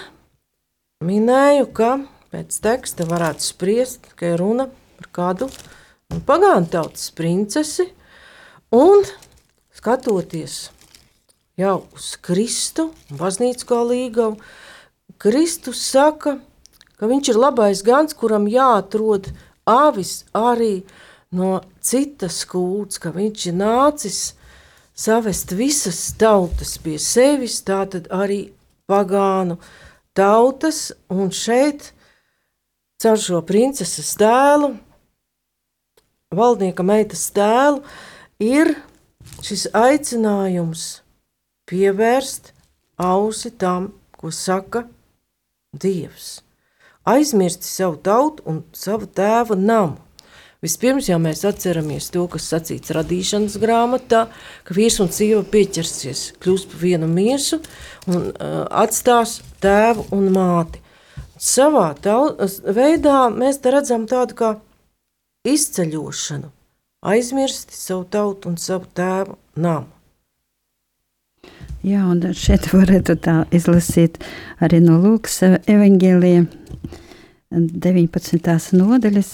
[1.04, 1.96] minēju, ka
[2.32, 5.48] pēc teksta varētu spriest, ka ir runa par kādu
[6.28, 7.88] pagānu tautas princesi,
[8.72, 9.04] un
[9.74, 10.70] skatoties
[11.60, 14.38] jau uz Kristu, baznīcu kā līgavu,
[15.22, 16.38] Kristus saka,
[16.98, 19.30] ka viņš ir labais gans, kuram jāatrod
[19.68, 20.82] avis arī
[21.32, 24.20] no citas kults, ka viņš ir nācis
[24.94, 28.52] savest visas tautas pie sevis, tātad arī
[28.90, 29.91] pagānu tautas,
[31.08, 31.92] un šeit
[33.02, 34.74] caur šo princeses tēlu,
[36.32, 37.82] valdnieka meitas tēlu,
[38.38, 38.74] ir
[39.42, 41.02] šis aicinājums
[41.70, 42.52] pievērst
[43.00, 44.84] ausi tam, ko saka
[45.72, 46.42] Dievs.
[47.08, 49.96] Aizmirsti savu tautu un savu tēva namu.
[50.62, 54.28] Vispirms jau mēs atceramies to, kas sacīts radīšanas grāmatā,
[54.62, 57.56] ka vīrs un sieva pieķersies, kļūs par vienu miesu
[58.06, 60.78] un uh, atstās tēvu un māti.
[61.42, 61.88] Savā
[62.76, 64.50] veidā mēs te redzam tādu kā
[65.50, 66.52] izceļošanu,
[67.10, 69.90] aizmirsti savu tautu un savu tēvu namu.
[71.82, 74.22] Jā, un šeit varētu tā izlasīt
[74.62, 76.46] arī no Lūkas evaņģēlija
[77.50, 78.78] 19.
[78.78, 79.32] nodaļas.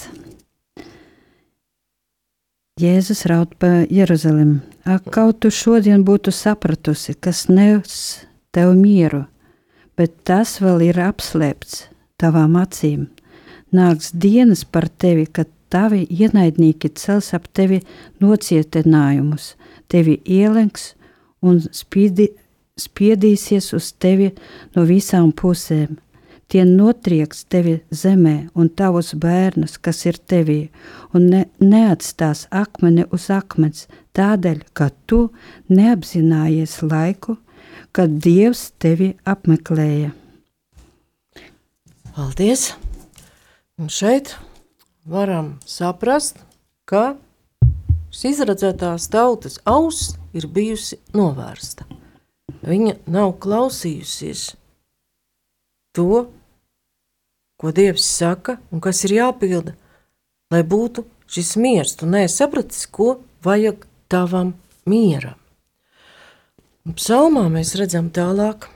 [2.79, 4.61] Jēzus raud pa Jeruzalem.
[4.87, 7.97] Ak, kaut tu šodien būtu sapratusi, kas nes
[8.55, 9.25] tev mieru,
[9.99, 11.89] bet tas vēl ir apslēpts
[12.23, 13.09] tavām acīm.
[13.75, 17.81] Nāks dienas par tevi, kad tavi ienaidnieki cels ap tevi
[18.23, 19.57] nocietinājumus,
[19.91, 20.93] tevi ielenks
[21.43, 22.31] un spīdi,
[22.79, 24.31] spiedīsies uz tevi
[24.79, 25.99] no visām pusēm.
[26.49, 30.71] Tie notrieks tevi zemē un tavus bērnus, kas ir tevī,
[31.13, 33.85] un ne, neatstās akmeni uz akmens,
[34.17, 35.27] tādēļ, ka tu
[35.69, 37.37] neapzinājies laiku,
[37.93, 40.15] kad Dievs tevi apmeklēja.
[42.17, 42.71] Paldies!
[43.79, 44.33] Un šeit
[45.05, 46.41] varam saprast,
[46.89, 47.19] ka
[48.09, 51.85] šis izredzētās tautas auss ir bijusi novērsta.
[52.65, 54.49] Viņa nav klausījusies
[55.95, 56.25] to,
[57.59, 59.75] ko Dievs saka un kas ir jāpilda,
[60.53, 61.97] lai būtu šis miers.
[61.99, 64.55] Tu nesapratis, ko vajag tavam
[64.89, 65.37] mieram.
[66.87, 68.69] Un psalmā mēs redzam tālāk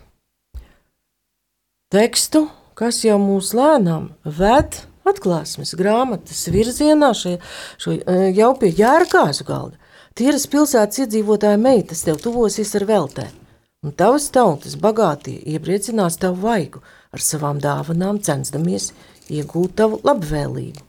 [1.93, 7.39] tekstu, kas jau mūs lēnām ved atklāsmes grāmatas virzienā, šie,
[7.81, 7.97] šo,
[8.37, 9.79] jau pie jērkāzu galda.
[10.13, 13.39] Tīras pilsētas iedzīvotāja meitas tev tuvosies ar veltēm
[13.83, 18.91] un tavas tautas bagātie iepriecinās tavu vaigu ar savām dāvanām, censdamies
[19.33, 20.85] iegūt tavu labvēlību.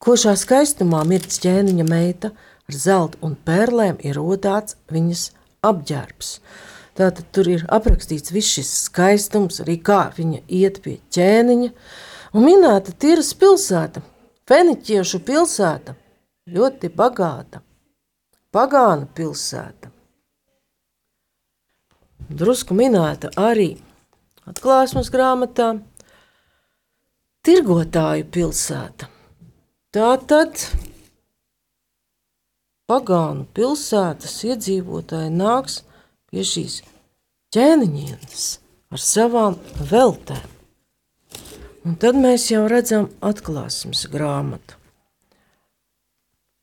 [0.00, 5.26] Košā skaistumā mirts ķēniņa meita ar zelta un pērlēm ir rodāts viņas
[5.66, 6.32] apģērbs.
[6.96, 11.70] Tātad tur ir aprakstīts viss šis skaistums, arī kā viņa iet pie ķēniņa,
[12.34, 14.02] un minēta Tiras pilsēta,
[14.50, 15.94] Feniķiešu pilsēta,
[16.50, 17.62] ļoti bagāta,
[18.50, 19.92] pagāna pilsēta
[22.30, 23.74] drusku minēta arī
[24.48, 25.74] atklāsmes grāmatā
[27.40, 29.06] Tirgotāju pilsēta.
[29.96, 30.60] Tā tad
[32.90, 35.78] pagānu pilsētas iedzīvotāji nāks
[36.28, 36.80] pie šīs
[37.56, 38.44] ķēniņienes
[38.92, 39.56] ar savām
[39.90, 40.48] veltēm.
[41.88, 44.76] Un tad mēs jau redzam atklāsmes grāmatu,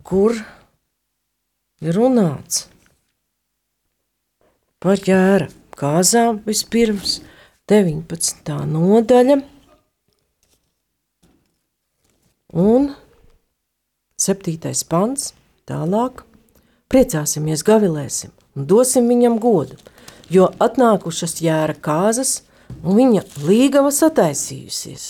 [0.06, 0.38] kur
[1.82, 2.68] ir runāts
[4.78, 7.18] par ķēra kāzām vispirms
[7.68, 8.54] 19.
[8.72, 9.36] nodaļa
[12.56, 12.86] un
[14.16, 14.72] 7.
[14.88, 15.34] pants
[15.68, 16.22] tālāk.
[16.88, 19.76] Priecāsimies, gavilēsim un dosim viņam godu,
[20.32, 22.38] jo atnākušas jēra kāzas
[22.88, 25.10] un viņa līgava sataisījusies.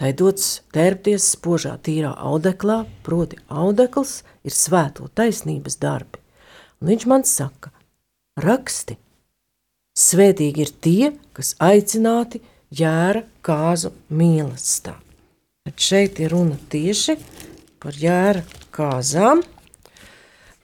[0.00, 6.16] Tai dots tērpties spožā tīrā audeklā, proti audekls ir svēto taisnības darbi.
[6.80, 7.76] Un viņš man saka,
[8.40, 9.01] raksti.
[9.92, 12.40] Svētīgi ir tie, kas aicināti
[12.72, 14.96] jēra kāzu mīlestībā.
[15.62, 17.18] Bet šeit ir runa tieši
[17.82, 18.40] par jēra
[18.72, 19.42] kāzām,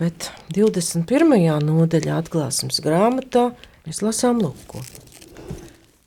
[0.01, 1.37] bet 21.
[1.67, 3.51] nodaļā atklāsmes grāmatā
[3.85, 4.81] mēs lasām lūko.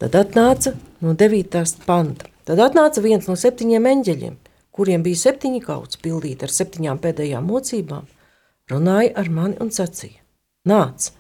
[0.02, 0.74] Tad atnāca
[1.06, 1.62] no 9.
[1.86, 2.26] panta.
[2.50, 4.36] Tad atnāca viens no septiņiem eņģeļiem,
[4.74, 8.10] kuriem bija septiņi kauts pildīti ar septiņām pēdējām mocībām,
[8.74, 10.18] runāja ar mani un sacīja:
[10.66, 11.12] Nāc,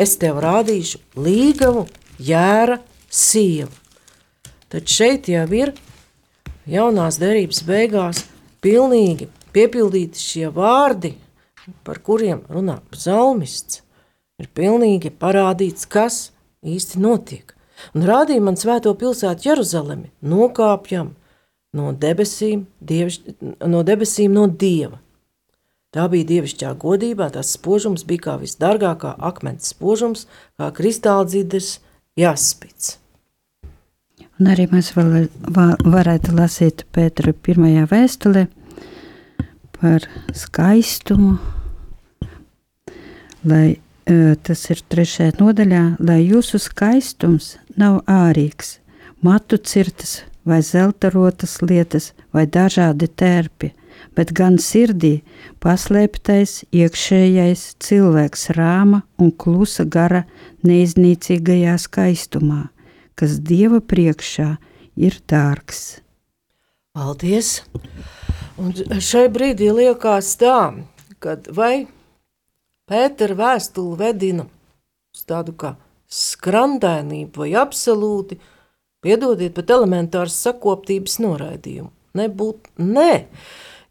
[0.00, 1.84] es tev rādīšu līgavu,
[2.20, 2.78] jēra
[3.10, 3.72] sievu.
[4.70, 5.74] Tad šeit jau ir
[6.70, 8.24] jaunās derības beigās
[8.64, 11.14] pilnīgi piepildīti šie vārdi,
[11.84, 13.82] par kuriem runā psalmists.
[14.40, 16.30] Ir pilnīgi parādīts, kas
[16.64, 17.52] īsti notiek.
[17.92, 21.12] Un rādīja man svēto pilsētu Jeruzalemi, nokāpjam
[21.76, 23.20] no debesīm, dieviš,
[23.68, 25.00] no debesīm no Dieva
[25.90, 31.80] Tā bija dievišķā godībā, tas spožums bija kā visdārgākā akmens spožums, kā kristāla dzides
[32.18, 33.00] jāspits.
[34.38, 38.46] Un arī mēs vēl, varētu lasīt Pētera pirmajā vēstulē,
[39.80, 41.34] par skaistumu,
[43.50, 48.76] lai uh, tas ir trešajā nodaļā, lai jūsu skaistums nav ārīgs,
[49.26, 53.74] matu cirtas vai zelta rotas lietas vai dažādi tērpi,
[54.16, 55.20] bet gan sirdī
[55.62, 60.24] paslēptais iekšējais cilvēks rāma un klusa gara
[60.66, 62.68] neiznīcīgajā skaistumā,
[63.14, 64.54] kas Dieva priekšā
[65.00, 66.00] ir dārgs.
[66.96, 67.60] Paldies!
[68.60, 70.58] Un šai brīdī liekas tā,
[71.22, 71.86] ka vai
[72.90, 74.48] Pētera vēstule vedina
[75.14, 75.76] uz tādu kā
[76.10, 78.40] skrandainību vai absolūti,
[79.04, 81.92] piedodiet, pat elementāras sakoptības noraidījumu.
[82.18, 83.12] Nebūt, nē,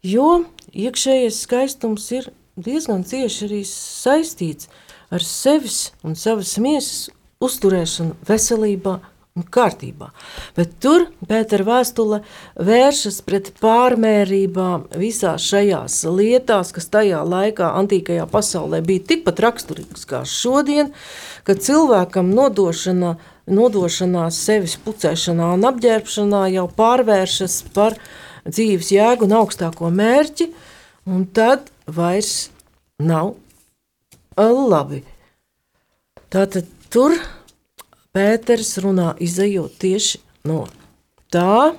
[0.02, 2.30] jo iekšējais skaistums ir
[2.60, 4.70] diezgan cieši arī saistīts
[5.10, 7.08] ar sevis un savas miesas
[7.40, 8.98] uzturēšanu veselībā
[9.38, 10.10] un kārtībā.
[10.56, 12.20] Bet tur Pētera vēstule
[12.58, 20.24] vēršas pret pārmērībām visās šajās lietās, kas tajā laikā antīkajā pasaulē bija tikpat raksturīgas kā
[20.26, 20.90] šodien,
[21.46, 23.14] kad cilvēkam nodošana,
[23.50, 27.96] nodošanās sevis pucēšanā un apģērbšanā jau pārvēršas par
[28.48, 30.50] dzīves jēgu un augstāko mērķi,
[31.10, 32.50] un tad vairs
[33.00, 33.34] nav
[34.38, 35.02] labi.
[36.30, 37.16] Tātad tur
[38.10, 40.18] Pēters runā izējot tieši
[40.50, 40.64] no
[41.30, 41.76] tā,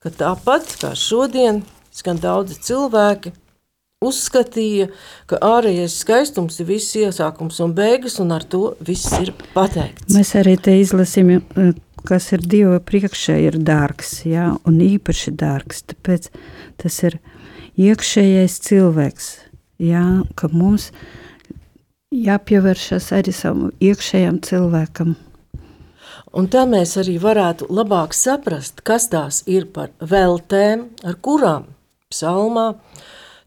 [0.00, 1.60] ka tāpat kā šodien,
[1.92, 3.34] skan daudzi cilvēki
[4.00, 4.86] uzskatīja,
[5.28, 10.08] ka ārējais skaistums ir viss iesākums un beigas, un ar to viss ir pateikts.
[10.16, 11.34] Mēs arī te izlasīm,
[12.08, 16.30] kas ir Dieva priekšē, ir dārgs, jā, un īpaši dārgs, tāpēc
[16.80, 17.18] tas ir
[17.80, 19.32] iekšējais cilvēks,
[19.82, 20.04] jā,
[20.36, 20.90] ka mums
[22.10, 25.16] jāpievēršas arī savam iekšējam cilvēkam,
[26.30, 31.66] Un tā mēs arī varētu labāk saprast, kas tās ir par veltēm, ar kurām
[32.10, 32.68] psalmā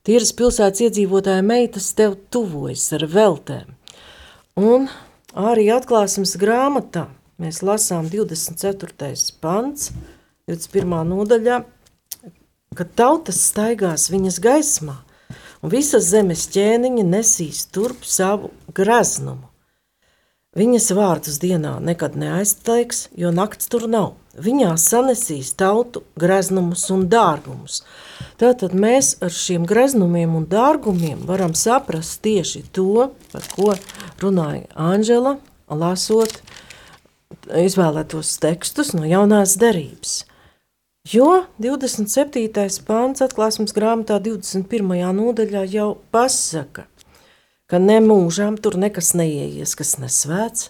[0.04, 3.70] tīras pilsētas iedzīvotāja meitas tev tuvojas ar veltēm.
[4.60, 4.90] Un
[5.32, 7.08] arī atklāsmes grāmatā
[7.44, 9.14] mēs lasām 24.
[9.44, 9.92] pants,
[10.48, 11.00] 21.
[11.12, 11.64] nodaļā,
[12.74, 14.96] ka tautas staigās viņas gaismā,
[15.62, 19.50] un visas zemes ķēniņa nesīs turp savu graznumu.
[20.54, 24.12] Viņas vārdus dienā nekad neaizteiks, jo nakts tur nav.
[24.38, 27.82] Viņā sanesīs tautu greznumus un dārgumus.
[28.42, 33.74] Tātad mēs ar šiem greznumiem un dārgumiem varam saprast tieši to, par ko
[34.22, 35.40] runāja Anžela,
[35.70, 36.38] lasot
[37.48, 40.24] izvēlētos tekstus no jaunās derības.
[41.04, 42.48] Jo 27.
[42.88, 44.94] pāns atklāsmes grāmatā 21.
[45.18, 46.86] nodaļā jau pasaka,
[47.68, 50.70] ka nemūžām tur nekas neieies, kas nesvēts,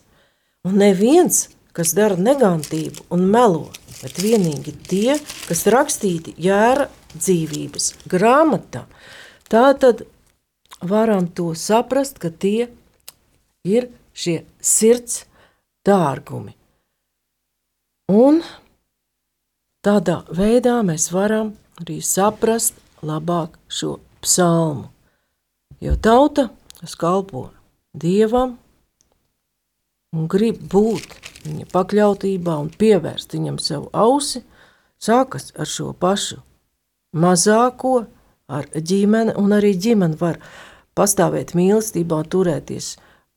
[0.65, 3.67] un neviens, kas dara negantību un melo,
[3.99, 8.87] bet vienīgi tie, kas rakstīti jēra dzīvības grāmatā.
[9.53, 10.05] Tā tad
[10.81, 12.71] varam to saprast, ka tie
[13.63, 15.27] ir šie sirds
[15.87, 16.55] dārgumi.
[18.11, 18.41] Un
[19.83, 24.89] tādā veidā mēs varam arī saprast labāk šo psalmu.
[25.83, 26.49] Jo tauta
[26.83, 27.49] kas kalpo
[27.95, 28.57] Dievam
[30.11, 31.13] un grib būt
[31.45, 34.41] viņa pakļautībā un pievērst viņam savu ausi,
[34.99, 36.41] sākas ar šo pašu
[37.15, 38.05] mazāko,
[38.51, 40.41] ar ģimeni, un arī ģimene var
[40.97, 42.89] pastāvēt mīlestībā un turēties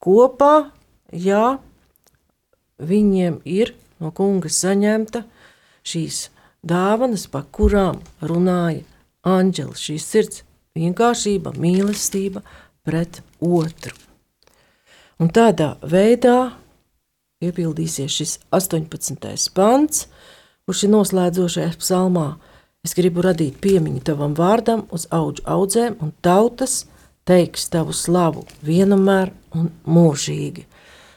[0.02, 0.72] kopā,
[1.12, 1.58] ja
[2.78, 5.24] viņiem ir no kunga saņemta
[5.86, 6.26] šīs
[6.66, 8.84] dāvanas, par kurām runāja
[9.26, 10.42] Anģelis, šīs sirds
[10.76, 12.42] vienkāršība, mīlestība,
[12.86, 13.94] pret otru.
[15.18, 16.52] Un tādā veidā
[17.42, 19.50] piepildīsies šis 18.
[19.56, 20.06] pants,
[20.66, 22.36] kurš ir noslēdzošais psalmā.
[22.86, 26.84] Es gribu radīt piemiņu tavam vārdam uz augu audzēm, un tautas
[27.26, 30.66] teiks tavu slavu vienmēr un mūžīgi.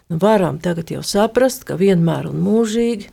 [0.10, 3.12] Nu, varam tagad jau saprast, ka vienmēr un mūžīgi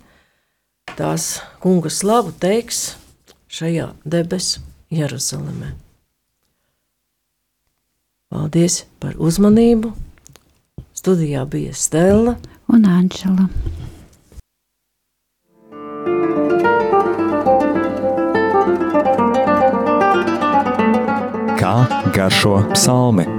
[0.97, 2.94] tās kunga slavu teiks
[3.53, 4.64] šajā debesu
[4.97, 5.74] Jeruzalemē.
[8.32, 9.92] Paldies par uzmanību!
[10.97, 12.38] Studijā bija Stela
[12.72, 13.44] un Anģela.
[21.61, 21.76] Kā
[22.16, 23.36] garšo psalmi?